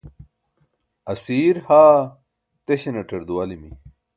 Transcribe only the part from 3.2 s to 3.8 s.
duwalimi